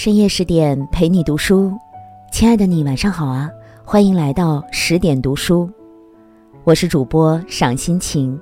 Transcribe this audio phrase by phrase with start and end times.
[0.00, 1.76] 深夜十点陪你读书，
[2.30, 3.50] 亲爱的你晚上好啊！
[3.84, 5.68] 欢迎来到十点读书，
[6.62, 8.40] 我是主播赏心情。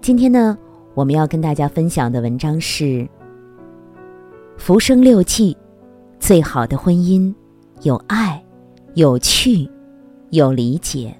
[0.00, 0.56] 今天呢，
[0.94, 2.84] 我们要跟大家分享的文章是
[4.56, 5.52] 《浮生六记》，
[6.18, 7.30] 最好的婚姻
[7.82, 8.42] 有爱、
[8.94, 9.70] 有趣、
[10.30, 11.14] 有理解。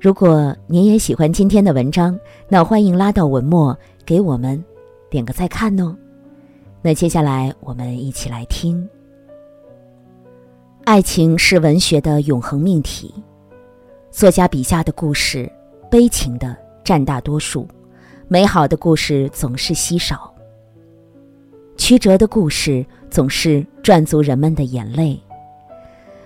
[0.00, 2.18] 如果您也喜欢今天的文章，
[2.48, 4.60] 那欢迎拉到文末给我们
[5.08, 5.96] 点个再看哦。
[6.82, 8.88] 那接下来我们一起来听。
[10.84, 13.12] 爱情是文学的永恒命题，
[14.10, 15.50] 作家笔下的故事，
[15.90, 17.68] 悲情的占大多数，
[18.28, 20.32] 美好的故事总是稀少。
[21.76, 25.20] 曲折的故事总是赚足人们的眼泪，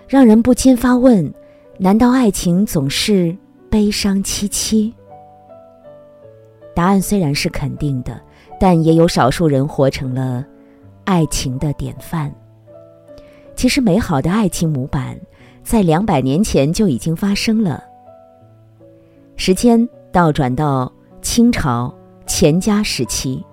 [0.06, 1.34] 让人不禁发问：
[1.78, 3.36] 难道爱情总是
[3.68, 4.92] 悲伤凄凄？
[6.74, 8.20] 答案虽然是肯定的。
[8.56, 10.42] 但也有少数人活成了
[11.05, 12.33] 爱情的典范。
[13.56, 15.19] 其实，美好的爱情模板
[15.62, 17.83] 在两百年前就已经发生了。
[19.36, 21.92] 时间倒转到清朝
[22.27, 23.45] 乾嘉时期，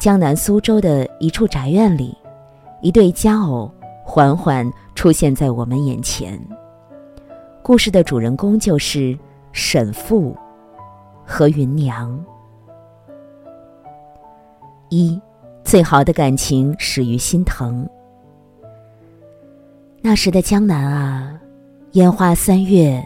[0.00, 2.16] 江南苏州的一处宅院里，
[2.80, 3.70] 一对佳偶
[4.04, 6.40] 缓缓出现在我们眼前。
[7.62, 9.16] 故事的主人公就是
[9.52, 10.34] 沈复
[11.24, 12.18] 和芸娘。
[14.90, 15.20] 一，
[15.64, 17.88] 最好的感情始于心疼。
[20.02, 21.40] 那时的江南啊，
[21.92, 23.02] 烟花三月，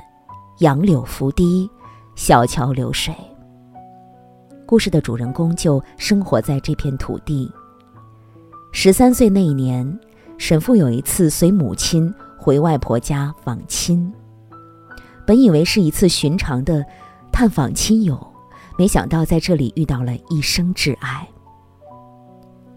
[0.59, 1.70] 杨柳拂堤，
[2.14, 3.14] 小桥流水。
[4.64, 7.48] 故事的主人公就生活在这片土地。
[8.72, 10.00] 十三岁那一年，
[10.39, 14.12] 沈父有一次随母亲回外婆家访亲，
[15.25, 16.84] 本以为是一次寻常的
[17.39, 18.19] 探访亲友，
[18.79, 21.29] 没想到在这里遇到了一生挚爱。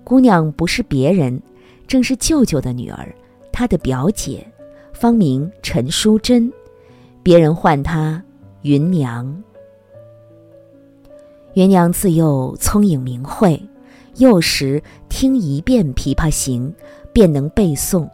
[0.04, 1.42] 姑娘不是别人，
[1.88, 3.08] 正是舅舅的女儿，
[3.54, 4.46] 他的表姐，
[4.92, 6.52] 芳名陈淑贞，
[7.24, 8.22] 别人唤她
[8.64, 9.34] 芸娘。
[11.54, 13.58] 芸娘自幼聪颖明慧，
[14.18, 16.70] 幼时听一遍《琵琶行》，
[17.14, 18.10] 便能背诵，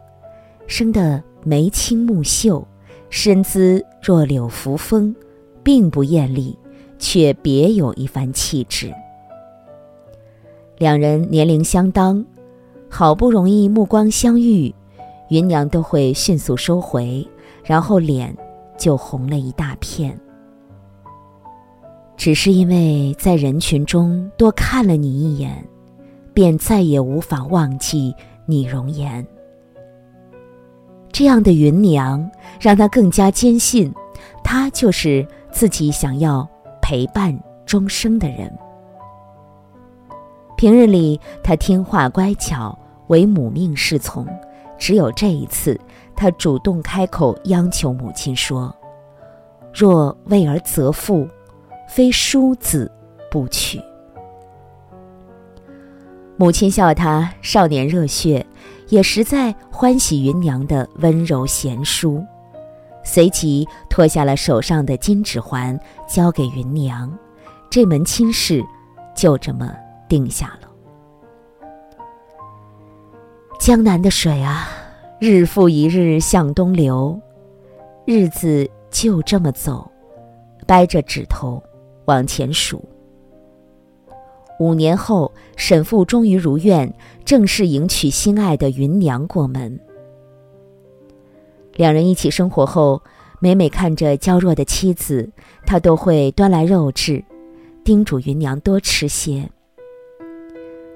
[0.68, 2.64] 生得眉清目秀，
[3.10, 5.12] 身姿若柳扶风，
[5.66, 6.56] 并不艳丽，
[6.96, 8.94] 却别有一番气质。
[10.78, 12.24] 两人年龄相当，
[12.88, 14.72] 好不容易目光相遇，
[15.30, 17.26] 芸娘都会迅速收回，
[17.64, 18.32] 然后脸
[18.78, 20.16] 就红了一大片。
[22.16, 25.66] 只是因为在人群中多看了你一眼，
[26.32, 28.14] 便再也无法忘记
[28.46, 29.26] 你容颜。
[31.10, 33.92] 这样的芸娘，让他更加坚信，
[34.44, 36.46] 她就是自己想要
[36.82, 37.34] 陪伴
[37.64, 38.52] 终生的人。
[40.54, 44.26] 平日里，他听话乖巧，唯母命是从。
[44.76, 45.80] 只有这一次，
[46.14, 48.70] 他主动开口央求母亲说
[49.72, 51.26] ：“若为儿择妇，
[51.88, 52.92] 非叔子
[53.30, 53.80] 不娶。”
[56.36, 58.44] 母亲笑他少年热血，
[58.90, 62.22] 也实在欢喜芸娘的温柔贤淑，
[63.06, 67.10] 随即脱下了手上的金指环，交给芸娘。
[67.70, 68.62] 这门亲事
[69.14, 69.72] 就这么。
[70.08, 70.68] 定下了。
[73.58, 74.68] 江南的水啊，
[75.18, 77.20] 日复一日向东流，
[78.04, 79.90] 日子就这么走，
[80.64, 81.60] 掰着指头
[82.04, 82.84] 往前数。
[84.60, 89.80] 五年后，沈父终于如愿，正式迎娶心爱的芸娘过门。
[91.76, 93.02] 两人一起生活后，
[93.38, 95.30] 每每看着娇弱的妻子，
[95.66, 97.22] 他都会端来肉质，
[97.84, 99.50] 叮嘱芸娘多吃些。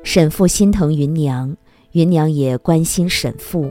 [0.02, 1.54] 沈父心疼芸娘，
[1.92, 3.70] 芸娘也关心沈父。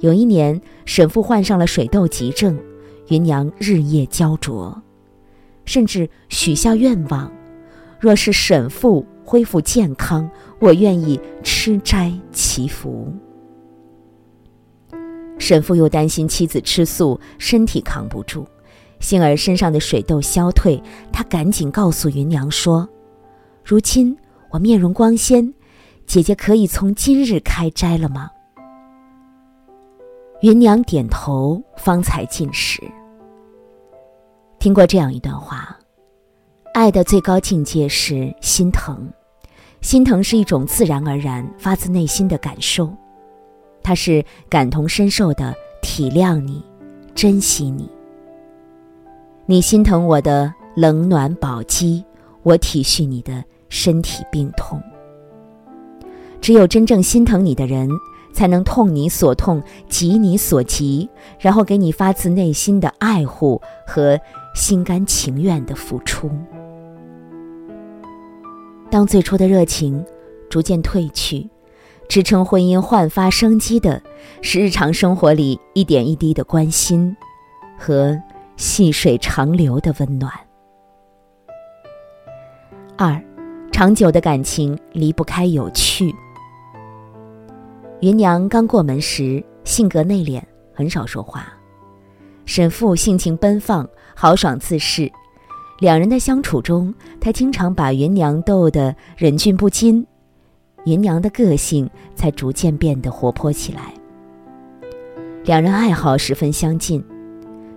[0.00, 2.58] 有一年，沈父患上了水痘急症，
[3.08, 4.82] 芸娘日夜焦灼，
[5.66, 7.30] 甚至许下愿望：
[8.00, 13.12] 若是沈父恢复健康，我愿意吃斋祈福。
[15.38, 18.46] 沈父又担心妻子吃素，身体扛不住，
[19.00, 22.88] 幸而身上的水痘消退，他赶紧告诉芸娘说
[23.64, 24.16] ：“如今。”
[24.48, 25.52] 我面容光鲜，
[26.06, 28.30] 姐姐可以从今日开斋了吗？
[30.40, 32.80] 芸娘点头，方才进食。
[34.58, 35.76] 听过这样一段话：
[36.72, 39.12] 爱的最高境界是心疼，
[39.82, 42.90] 心疼是一种自然而然、发自内心的感受，
[43.86, 46.60] 他是感同身受的体谅你、
[47.14, 47.88] 珍惜你。
[49.46, 52.04] 你心疼我的冷暖宝鸡，
[52.42, 53.44] 我体恤你的。
[53.68, 54.80] 身体病痛，
[56.40, 57.90] 只有真正心疼你的人，
[58.32, 61.08] 才能痛你所痛，急你所急，
[61.40, 64.18] 然后给你发自内心的爱护和
[64.54, 66.30] 心甘情愿的付出。
[68.88, 70.02] 当最初的热情
[70.48, 71.50] 逐渐褪去，
[72.08, 74.02] 支撑婚姻焕发生机的，
[74.42, 77.14] 是日常生活里一点一滴的关心
[77.78, 78.16] 和
[78.56, 80.32] 细水长流的温暖。
[82.96, 83.22] 二，
[83.70, 86.14] 长久的感情离不开有趣。
[88.00, 90.40] 芸娘刚过门时，性格内敛，
[90.72, 91.40] 很少说话；
[92.44, 95.10] 沈父性情奔放，豪爽自恃。
[95.80, 100.06] 两人的相处中，他经常把芸娘逗得忍俊不禁，
[100.86, 103.92] 芸娘的个性才逐渐变得活泼起来。
[105.44, 107.04] 两人爱好十分相近，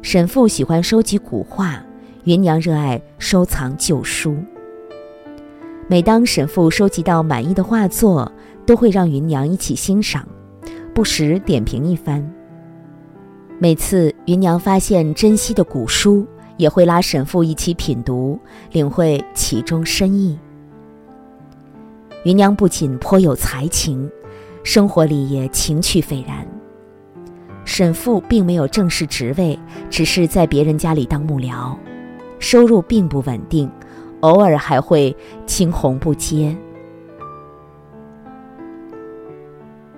[0.03, 1.83] 沈父喜欢收集古画，
[2.25, 4.37] 芸娘热爱收藏旧书。
[5.87, 8.31] 每当沈父收集到满意的画作，
[8.63, 10.27] 都会让芸娘一起欣赏，
[10.93, 12.23] 不时点评一番。
[13.57, 16.27] 每次芸娘发现珍稀的古书，
[16.57, 18.37] 也会拉沈父一起品读，
[18.71, 20.37] 领会其中深意。
[22.29, 24.07] 芸娘不仅颇有才情，
[24.63, 26.47] 生活里也情趣斐然。
[27.65, 29.57] 沈父并没有正式职位，
[29.89, 31.75] 只是在别人家里当幕僚，
[32.37, 33.67] 收入并不稳定，
[34.19, 35.15] 偶尔还会
[35.47, 36.55] 青红不接。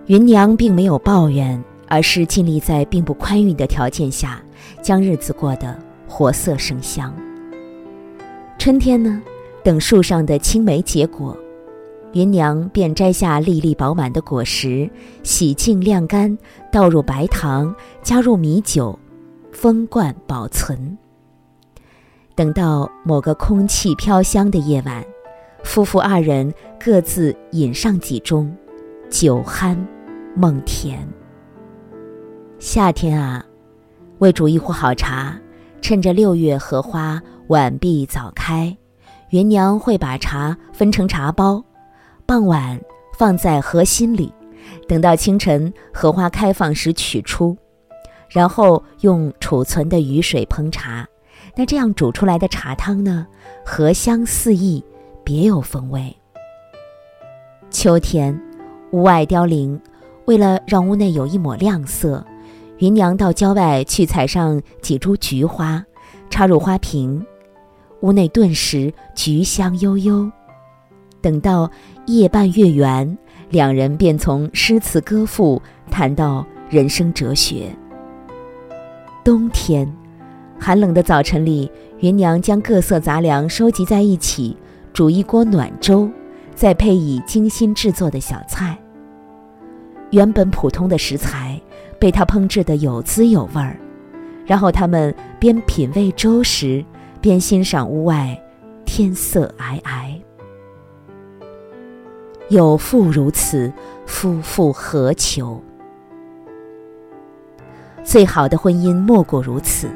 [0.05, 4.41] 芸娘并没有抱怨，而是尽力在并不宽裕的条件下，
[4.81, 5.77] 将日子过得。
[6.07, 7.13] 活色生香。
[8.57, 9.21] 春天呢，
[9.65, 11.37] 等树上的青梅结果，
[12.13, 14.89] 芸娘便摘下粒粒饱满的果实，
[15.23, 16.37] 洗净晾干，
[16.71, 17.73] 倒入白糖，
[18.03, 18.97] 加入米酒，
[19.51, 20.97] 封罐保存。
[22.35, 25.03] 等到某个空气飘香的夜晚，
[25.63, 28.49] 夫妇二人各自饮上几盅，
[29.09, 29.77] 酒酣
[30.35, 31.07] 梦甜。
[32.59, 33.45] 夏天啊，
[34.19, 35.39] 为煮一壶好茶。
[35.81, 38.77] 趁着六月荷花晚闭早开，
[39.31, 41.63] 芸娘会把茶分成茶包，
[42.31, 42.79] 傍晚
[43.17, 44.33] 放在荷心里，
[44.87, 47.57] 等到清晨荷花开放时取出，
[48.29, 51.05] 然后用储存的雨水烹茶。
[51.57, 53.27] 那这样煮出来的茶汤呢，
[53.65, 54.81] 荷香四溢，
[55.25, 56.15] 别有风味。
[57.69, 58.41] 秋天，
[58.91, 59.77] 屋外凋零，
[60.23, 62.25] 为了让屋内有一抹亮色。
[62.77, 65.83] 芸娘到郊外去采上几株菊花，
[66.29, 67.25] 插入花瓶，
[67.99, 70.31] 屋内顿时菊香悠悠。
[71.21, 71.69] 等到
[72.07, 73.17] 夜半月圆，
[73.49, 77.67] 两人便从诗词歌赋谈到人生哲学。
[79.23, 79.91] 冬天，
[80.59, 84.57] 寒冷的早晨里，芸娘将各色杂粮收集在一起，
[84.91, 86.09] 煮一锅暖粥，
[86.55, 88.77] 再配以精心制作的小菜。
[90.09, 91.61] 原本普通的食材。
[91.99, 93.79] 被他烹制的有滋有味儿，
[94.43, 96.83] 然后他们边品味粥时，
[97.21, 98.35] 边欣赏屋外
[98.85, 100.10] 天色皑皑。
[102.51, 103.71] 有妇如此，
[104.05, 105.63] 夫复何求？
[108.03, 109.89] 最好的婚姻莫过如此。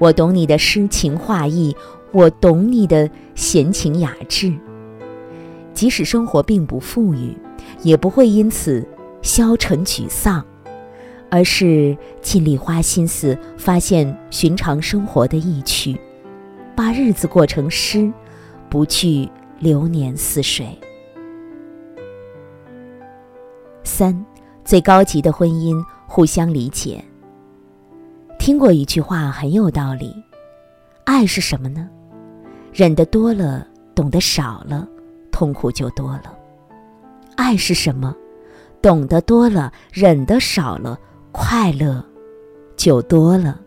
[0.00, 1.76] 我懂你的诗情画意，
[2.10, 4.52] 我懂你的闲情雅致。
[5.72, 7.38] 即使生活并不富裕，
[7.82, 8.84] 也不会因此
[9.22, 10.44] 消沉沮丧。
[11.30, 15.96] 而是尽力花心思发现寻常生活的意趣，
[16.74, 18.12] 把日子过成诗，
[18.68, 19.28] 不惧
[19.60, 20.76] 流年似水。
[23.98, 24.16] 三，
[24.64, 27.04] 最高级的婚姻互相理解。
[28.38, 30.14] 听过一句话很有道理：
[31.02, 31.88] 爱是什么呢？
[32.72, 34.86] 忍得多了，懂得少了，
[35.32, 36.32] 痛苦就多了。
[37.34, 38.14] 爱是什么？
[38.80, 40.96] 懂得多了，忍得少了。
[41.32, 42.00] 快乐
[42.76, 43.60] 就多了。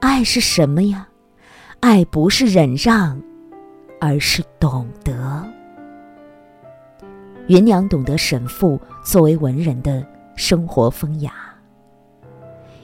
[0.00, 1.06] 爱是什么呀？
[1.78, 3.22] 爱不是忍让，
[4.00, 5.48] 而是懂得。
[7.46, 8.78] 芸娘懂得沈父
[9.08, 11.32] 作为文人的生活风雅。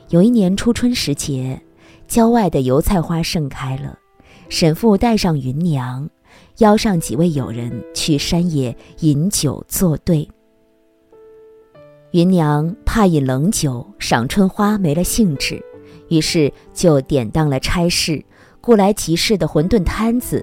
[0.08, 1.60] 有一年初春时节，
[2.08, 3.98] 郊外的油菜花盛开了，
[4.48, 6.08] 沈父带上芸娘，
[6.60, 10.26] 邀上几位友人去山野饮酒作对。
[12.12, 15.62] 芸娘怕饮冷酒，赏春花没了兴致，
[16.08, 18.24] 于是就典当了差事，
[18.62, 20.42] 雇来集市的馄饨摊子，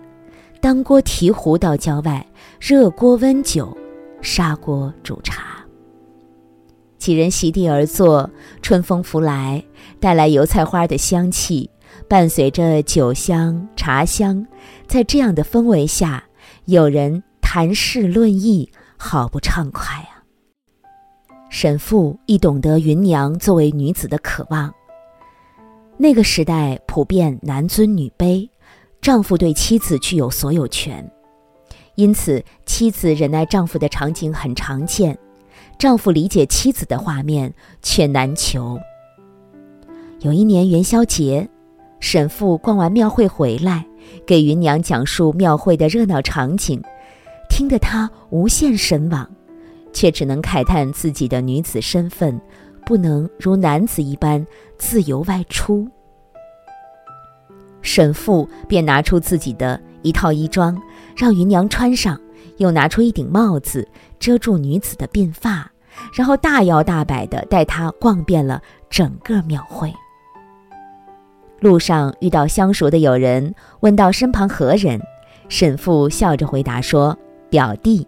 [0.61, 2.23] 当锅提壶到郊外，
[2.59, 3.75] 热锅温酒，
[4.21, 5.60] 砂锅煮茶。
[7.01, 8.29] 几人席地而坐，
[8.61, 9.65] 春风拂来，
[9.99, 11.67] 带来油菜花的香气，
[12.07, 14.45] 伴随着酒香、茶香，
[14.85, 16.23] 在这样的氛围下，
[16.65, 20.21] 有人谈事论艺，好不畅快啊！
[21.49, 24.71] 沈父亦懂得芸娘作为女子的渴望。
[25.97, 28.47] 那个时代普遍男尊女卑，
[29.01, 31.11] 丈夫对妻子具有所有权，
[31.95, 35.17] 因此妻子忍耐丈夫的场景很常见，
[35.81, 38.79] 丈夫理解妻子的画面却难求。
[40.19, 41.49] 有一年元宵节，
[41.99, 43.83] 沈父逛完庙会回来，
[44.23, 46.79] 给芸娘讲述庙会的热闹场景，
[47.49, 49.27] 听得她无限神往。
[49.91, 52.39] 却只能慨叹自己的女子身份，
[52.85, 54.45] 不能如男子一般
[54.77, 55.87] 自由外出。
[57.81, 60.79] 沈父便拿出自己的一套衣装，
[61.17, 62.21] 让芸娘穿上，
[62.57, 63.87] 又拿出一顶帽子
[64.19, 65.70] 遮住女子的鬓发，
[66.13, 69.93] 然后大摇大摆地带她逛遍了整个庙会。
[71.59, 74.99] 路上遇到相熟的友人，问到身旁何人，
[75.47, 77.17] 沈父笑着回答说
[77.51, 78.07] ：“表弟。”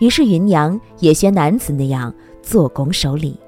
[0.00, 3.38] 于是芸娘也学男子那样做拱手礼。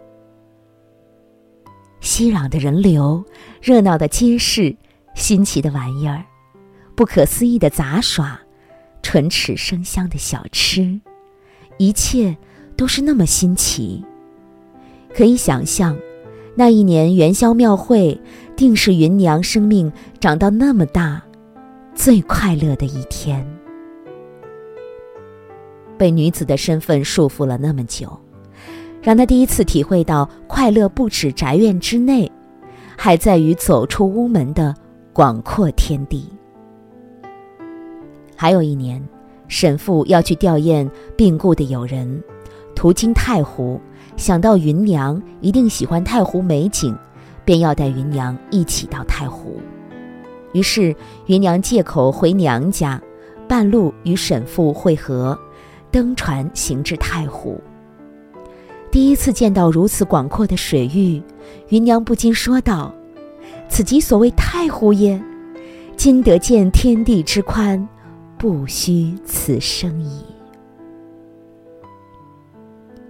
[2.01, 3.25] 熙攘的人流，
[3.61, 4.77] 热闹的街市，
[5.15, 6.23] 新奇的玩意儿，
[6.95, 8.39] 不可思议的杂耍，
[9.03, 11.01] 唇齿生香的小吃，
[11.79, 12.37] 一切
[12.77, 14.05] 都是那么新奇。
[15.15, 15.97] 可以想象，
[16.55, 18.21] 那一年元宵庙会，
[18.55, 19.91] 定是芸娘生命
[20.21, 21.23] 长到那么大，
[21.95, 23.47] 最快乐的一天。
[25.97, 28.15] 被女子的身份束缚了那么久，
[29.01, 32.31] 让她第一次体会到快乐不止宅院之内，
[32.95, 34.75] 还在于走出屋门的
[35.15, 36.29] 广阔天地。
[38.37, 39.03] 还有一年，
[39.49, 42.23] 沈父要去吊唁病故的友人，
[42.77, 43.81] 途经太湖，
[44.17, 46.97] 想到芸娘一定喜欢太湖美景，
[47.45, 49.59] 便要带芸娘一起到太湖。
[50.53, 50.95] 于是，
[51.27, 53.03] 芸娘借口回娘家，
[53.49, 55.37] 半路与沈父会合。
[55.91, 57.59] 登船行至太湖，
[58.91, 61.23] 第一次见到如此广阔的水域，
[61.71, 62.95] 芸娘不禁说道
[63.71, 65.19] ：“此即所谓太湖也。
[65.97, 67.89] 今得见天地之宽，
[68.37, 70.23] 不虚此生矣。”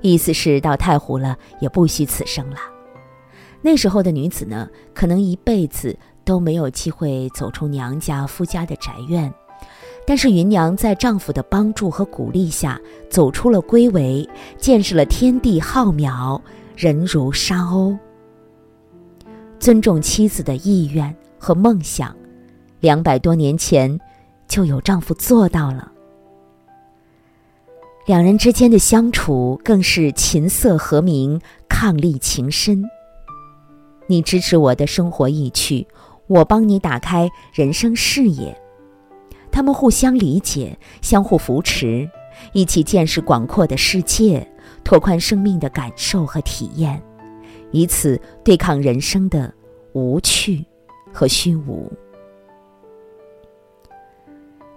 [0.07, 2.57] 意思是到太湖了，也不虚此生了。
[3.61, 9.33] 那时候的女子呢，可能一辈子都没有机会走出娘家夫家的宅院。
[10.07, 16.41] 但是芸娘在丈夫的帮助和鼓励下，走出了闺围，见识了天地浩渺，
[16.77, 17.99] 人如沙鸥。
[19.59, 22.15] 尊重妻子的意愿和梦想，
[22.79, 23.99] 两百多年前
[24.47, 25.91] 就有丈夫做到了。
[28.07, 32.85] 两人之间的相处更是琴瑟和鸣，伉俪情深。
[34.07, 35.85] 你支持我的生活意趣，
[36.29, 38.57] 我帮你打开人生视野。
[39.51, 42.09] 他们互相理解，相互扶持，
[42.53, 44.49] 一起见识广阔的世界，
[44.85, 47.03] 拓宽生命的感受和体验，
[47.73, 49.53] 以此对抗人生的
[49.95, 50.65] 无趣
[51.13, 51.91] 和虚无。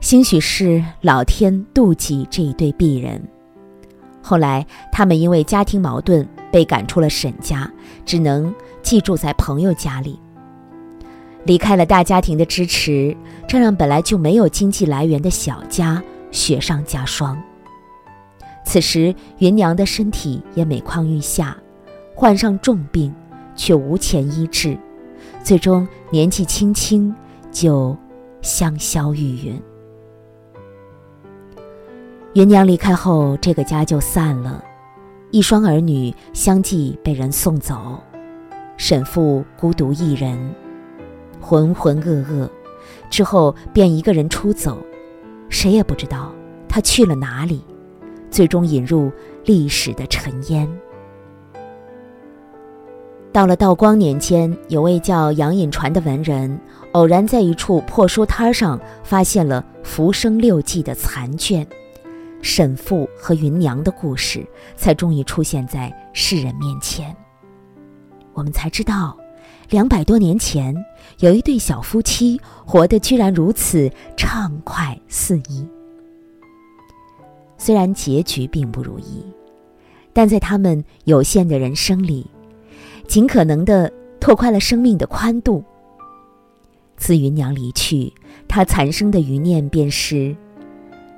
[0.10, 3.22] 兴许是老天妒忌这一对璧人，
[4.24, 7.72] 后来他们因为家庭矛盾被赶出了沈家，
[8.08, 8.52] 只能
[8.82, 10.20] 寄住在朋友家里。
[11.44, 13.16] 离开了大家庭的支持，
[13.48, 16.02] 这让本来就没有经济来源的小家
[16.32, 17.40] 雪上加霜。
[18.66, 21.56] 此时，芸娘的身体也每况愈下，
[22.16, 23.14] 患上重病，
[23.56, 24.76] 却无钱医治，
[25.44, 27.14] 最终年纪轻轻
[27.52, 27.96] 就
[28.42, 29.62] 香消玉殒。
[32.34, 34.64] 芸娘离开后，这个家就散了，
[35.32, 38.00] 一双儿女相继被人送走，
[38.78, 40.38] 沈父孤独一人。
[41.42, 42.48] 浑浑噩噩，
[43.10, 44.78] 之后便一个人出走，
[45.50, 46.32] 谁也不知道
[46.68, 47.64] 他去了哪里，
[48.30, 49.12] 最终引入
[49.46, 50.70] 历史的尘烟。
[53.32, 56.60] 到了道光年间，有位叫杨隐传的文人，
[56.92, 61.66] 偶然在一处破书摊上发现了《浮生六记》的残卷，
[62.42, 67.16] 沈父和芸娘的故事才终于出现在世人面前。
[68.34, 69.18] 我们才知道。
[69.70, 70.76] 两百多年前，
[71.20, 75.64] 有一对小夫妻活得居然如此畅快肆意。
[77.56, 79.24] 虽然结局并不如意，
[80.12, 82.26] 但在他们有限的人生里，
[83.08, 85.64] 尽可能的拓宽了生命的宽度。
[86.98, 88.12] 自芸娘离去，
[88.48, 90.36] 他残生的余念便是：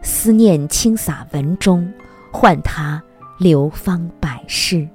[0.02, 1.92] 思念倾洒文中，
[2.32, 3.02] 唤他
[3.40, 4.88] 流芳百世。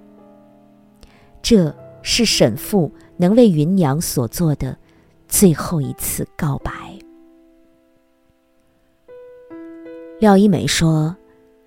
[1.43, 2.93] 这是沈复。
[3.19, 4.77] 能为芸娘所做的
[5.27, 6.71] 最后一次告白。
[10.21, 11.17] 廖一梅说：“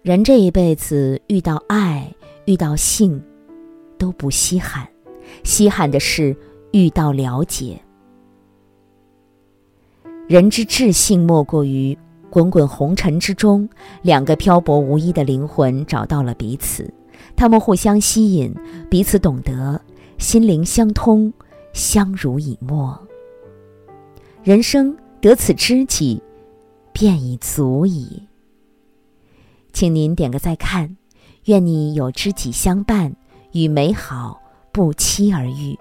[0.04, 2.14] 人这一辈子遇到爱、
[2.46, 3.20] 遇到性，
[3.98, 4.88] 都不稀罕，
[5.44, 6.38] 稀罕的是
[6.72, 7.82] 遇到了解。
[10.28, 11.98] 人之至性，莫过于
[12.30, 13.68] 滚滚红尘之中，
[14.02, 16.94] 两个漂泊无依的灵魂找到了彼此，
[17.36, 18.54] 他们互相吸引，
[18.90, 19.82] 彼此懂得，
[20.18, 21.34] 心灵相通，
[21.74, 22.98] 相濡以沫。
[24.44, 26.22] 人生得此知己，
[26.94, 28.28] 便已足矣。
[29.74, 30.98] 请您点个再看，
[31.46, 33.16] 愿你有知己相伴，
[33.54, 34.40] 与美好
[34.72, 35.78] 不期而遇。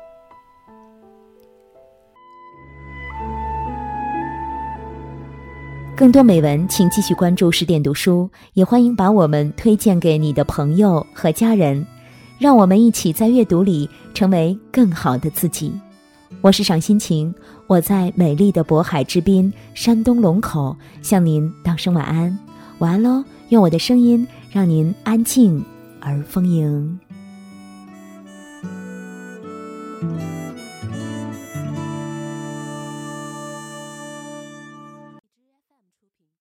[5.98, 11.84] 更多美文，请继续关注十点读书，也欢迎把我们推荐给你的朋友和家人，
[12.38, 15.72] 让我们一起在阅读里成为更好的自己。
[16.40, 17.34] 我是赏心情，
[17.66, 22.38] 我在美丽的渤海之滨，山东龙口，向您道声晚安，
[22.78, 23.24] 晚安喽。
[23.48, 25.60] 用我的声音让您安静
[26.00, 27.00] 而丰盈。